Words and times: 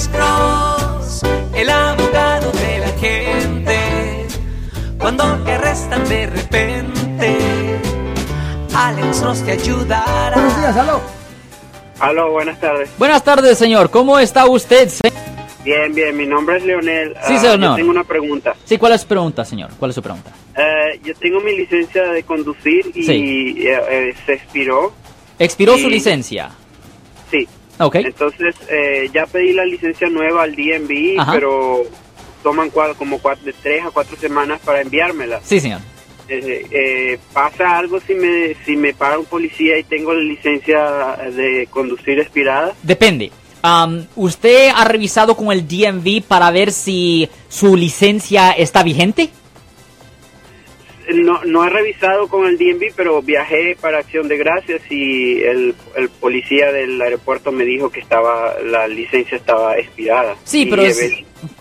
Alex 0.00 0.08
Cross, 0.16 1.22
el 1.54 1.68
abogado 1.68 2.50
de 2.52 2.78
la 2.78 2.88
gente. 2.98 4.26
Cuando 4.98 5.24
te 5.44 5.52
arrestan 5.52 6.08
de 6.08 6.26
repente, 6.26 7.36
Alex 8.74 9.20
Cross 9.20 9.42
te 9.44 9.52
ayudará. 9.52 10.32
Buenos 10.36 10.56
días, 10.56 10.76
aló. 10.78 11.00
Aló, 11.98 12.30
buenas 12.32 12.58
tardes. 12.58 12.88
Buenas 12.98 13.22
tardes, 13.22 13.58
señor. 13.58 13.90
¿Cómo 13.90 14.18
está 14.18 14.46
usted? 14.46 14.88
se- 14.88 15.12
Bien, 15.64 15.94
bien, 15.94 16.16
mi 16.16 16.24
nombre 16.26 16.56
es 16.56 16.64
Leonel. 16.64 17.14
Sí, 17.26 17.34
Ah, 17.36 17.38
señor. 17.40 17.60
Yo 17.60 17.74
tengo 17.76 17.90
una 17.90 18.04
pregunta. 18.04 18.54
Sí, 18.64 18.78
¿cuál 18.78 18.94
es 18.94 19.02
su 19.02 19.06
pregunta, 19.06 19.44
señor? 19.44 19.68
¿Cuál 19.78 19.90
es 19.90 19.94
su 19.96 20.02
pregunta? 20.02 20.30
Eh, 20.56 20.98
yo 21.04 21.14
tengo 21.16 21.40
mi 21.40 21.54
licencia 21.54 22.04
de 22.04 22.22
conducir 22.22 22.90
y 22.94 23.02
Sí. 23.04 23.54
eh, 23.68 24.14
se 24.24 24.32
expiró. 24.32 24.94
Expiró 25.38 25.74
su 25.74 25.88
Sí. 25.88 25.90
licencia. 25.90 26.50
Sí. 27.30 27.46
Ok. 27.80 27.96
Entonces, 27.96 28.54
eh, 28.68 29.08
ya 29.12 29.26
pedí 29.26 29.52
la 29.52 29.64
licencia 29.64 30.08
nueva 30.08 30.42
al 30.44 30.54
DMV, 30.54 31.18
Ajá. 31.18 31.32
pero 31.32 31.82
toman 32.42 32.70
cua- 32.70 32.94
como 32.96 33.18
cuatro, 33.18 33.44
de 33.46 33.52
tres 33.54 33.82
a 33.84 33.90
cuatro 33.90 34.16
semanas 34.16 34.60
para 34.64 34.80
enviármela. 34.80 35.40
Sí, 35.42 35.58
señor. 35.60 35.80
Eh, 36.28 36.64
eh, 36.70 37.18
¿Pasa 37.32 37.76
algo 37.78 37.98
si 38.00 38.14
me, 38.14 38.54
si 38.64 38.76
me 38.76 38.94
para 38.94 39.18
un 39.18 39.24
policía 39.24 39.76
y 39.78 39.82
tengo 39.82 40.12
la 40.14 40.20
licencia 40.22 41.16
de 41.34 41.66
conducir 41.70 42.20
expirada? 42.20 42.72
Depende. 42.82 43.32
Am, 43.62 44.06
¿Usted 44.16 44.70
ha 44.74 44.84
revisado 44.84 45.36
con 45.36 45.50
el 45.52 45.66
DMV 45.66 46.22
para 46.26 46.50
ver 46.50 46.70
si 46.72 47.28
su 47.48 47.76
licencia 47.76 48.52
está 48.52 48.82
vigente? 48.82 49.30
No, 51.14 51.42
no 51.44 51.64
he 51.64 51.70
revisado 51.70 52.28
con 52.28 52.46
el 52.46 52.56
DMV, 52.58 52.92
pero 52.96 53.20
viajé 53.22 53.76
para 53.80 53.98
Acción 53.98 54.28
de 54.28 54.36
Gracias 54.36 54.82
y 54.90 55.40
el, 55.42 55.74
el 55.96 56.08
policía 56.08 56.70
del 56.72 57.00
aeropuerto 57.00 57.50
me 57.52 57.64
dijo 57.64 57.90
que 57.90 58.00
estaba 58.00 58.54
la 58.64 58.86
licencia 58.88 59.36
estaba 59.36 59.76
expirada. 59.76 60.36
Sí, 60.44 60.68
es, 60.82 61.12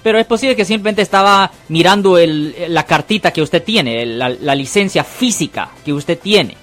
pero 0.04 0.20
es 0.20 0.26
posible 0.26 0.56
que 0.56 0.66
simplemente 0.66 1.02
estaba 1.02 1.52
mirando 1.70 2.18
el- 2.18 2.54
la 2.68 2.86
cartita 2.86 3.32
que 3.32 3.42
usted 3.42 3.64
tiene, 3.64 4.06
la, 4.06 4.30
la 4.30 4.56
licencia 4.56 5.04
física 5.04 5.70
que 5.86 5.94
usted 5.94 6.20
tiene. 6.20 6.56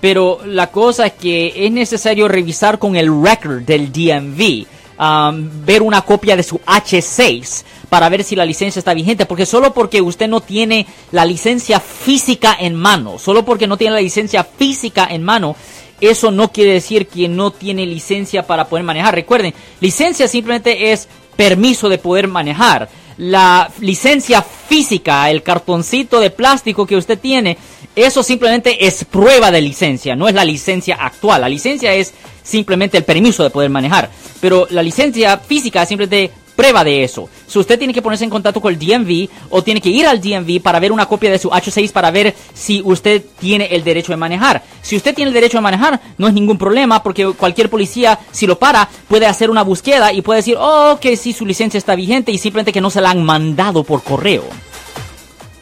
Pero 0.00 0.40
la 0.44 0.70
cosa 0.70 1.06
es 1.06 1.12
que 1.14 1.52
es 1.66 1.72
necesario 1.72 2.28
revisar 2.28 2.78
con 2.78 2.94
el 2.96 3.08
record 3.24 3.62
del 3.62 3.90
DMV, 3.90 4.66
ver 4.96 5.82
una 5.82 6.02
copia 6.02 6.36
de 6.36 6.42
su 6.42 6.58
H6 6.58 7.64
para 7.88 8.08
ver 8.08 8.24
si 8.24 8.34
la 8.36 8.44
licencia 8.44 8.78
está 8.78 8.94
vigente, 8.94 9.26
porque 9.26 9.46
solo 9.46 9.72
porque 9.72 10.00
usted 10.00 10.28
no 10.28 10.40
tiene 10.40 10.86
la 11.12 11.24
licencia 11.24 11.80
física 11.80 12.56
en 12.58 12.74
mano, 12.74 13.18
solo 13.18 13.44
porque 13.44 13.66
no 13.66 13.76
tiene 13.76 13.94
la 13.94 14.00
licencia 14.00 14.44
física 14.44 15.06
en 15.10 15.22
mano, 15.22 15.56
eso 16.00 16.30
no 16.30 16.50
quiere 16.50 16.72
decir 16.72 17.06
que 17.06 17.28
no 17.28 17.50
tiene 17.52 17.86
licencia 17.86 18.46
para 18.46 18.66
poder 18.66 18.84
manejar. 18.84 19.14
Recuerden, 19.14 19.54
licencia 19.80 20.28
simplemente 20.28 20.92
es 20.92 21.08
permiso 21.36 21.88
de 21.88 21.98
poder 21.98 22.28
manejar. 22.28 22.88
La 23.16 23.70
licencia 23.78 24.42
física, 24.42 25.30
el 25.30 25.42
cartoncito 25.42 26.18
de 26.18 26.30
plástico 26.30 26.84
que 26.84 26.96
usted 26.96 27.18
tiene, 27.18 27.56
eso 27.96 28.22
simplemente 28.22 28.86
es 28.86 29.04
prueba 29.04 29.50
de 29.50 29.60
licencia, 29.60 30.16
no 30.16 30.28
es 30.28 30.34
la 30.34 30.44
licencia 30.44 30.96
actual. 30.96 31.40
La 31.40 31.48
licencia 31.48 31.94
es 31.94 32.12
simplemente 32.42 32.98
el 32.98 33.04
permiso 33.04 33.42
de 33.42 33.50
poder 33.50 33.70
manejar, 33.70 34.10
pero 34.40 34.66
la 34.70 34.82
licencia 34.82 35.38
física 35.38 35.82
es 35.82 35.88
simplemente 35.88 36.30
prueba 36.54 36.84
de 36.84 37.04
eso. 37.04 37.28
Si 37.46 37.58
usted 37.58 37.78
tiene 37.78 37.92
que 37.92 38.02
ponerse 38.02 38.24
en 38.24 38.30
contacto 38.30 38.60
con 38.60 38.72
el 38.72 38.78
DMV 38.78 39.28
o 39.50 39.62
tiene 39.62 39.80
que 39.80 39.88
ir 39.90 40.06
al 40.06 40.20
DMV 40.20 40.60
para 40.62 40.80
ver 40.80 40.92
una 40.92 41.06
copia 41.06 41.30
de 41.30 41.38
su 41.38 41.50
H6 41.50 41.92
para 41.92 42.10
ver 42.10 42.34
si 42.52 42.80
usted 42.84 43.24
tiene 43.38 43.66
el 43.66 43.84
derecho 43.84 44.12
de 44.12 44.16
manejar. 44.16 44.62
Si 44.82 44.96
usted 44.96 45.14
tiene 45.14 45.28
el 45.28 45.34
derecho 45.34 45.58
de 45.58 45.62
manejar, 45.62 46.00
no 46.18 46.28
es 46.28 46.34
ningún 46.34 46.58
problema 46.58 47.02
porque 47.02 47.26
cualquier 47.32 47.70
policía, 47.70 48.18
si 48.30 48.46
lo 48.46 48.58
para, 48.58 48.88
puede 49.08 49.26
hacer 49.26 49.50
una 49.50 49.62
búsqueda 49.62 50.12
y 50.12 50.22
puede 50.22 50.38
decir, 50.38 50.56
oh, 50.58 50.98
que 51.00 51.16
sí, 51.16 51.32
su 51.32 51.46
licencia 51.46 51.78
está 51.78 51.94
vigente 51.94 52.32
y 52.32 52.38
simplemente 52.38 52.72
que 52.72 52.80
no 52.80 52.90
se 52.90 53.00
la 53.00 53.10
han 53.10 53.22
mandado 53.24 53.84
por 53.84 54.02
correo. 54.02 54.44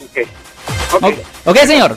Ok. 0.05 0.29
Ok. 0.95 1.05
Ok, 1.05 1.15
ok, 1.47 1.57
señor. 1.59 1.97